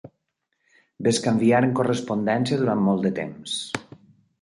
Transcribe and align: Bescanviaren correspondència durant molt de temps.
Bescanviaren 1.09 1.75
correspondència 1.81 2.61
durant 2.65 2.85
molt 2.89 3.09
de 3.09 3.17
temps. 3.25 3.59